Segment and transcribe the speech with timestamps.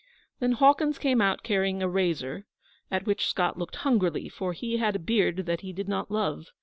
[0.39, 2.47] Then Hawkins came out carrying a razor,
[2.89, 6.47] at which Scott looked hungrily, for he had a beard that he did not love.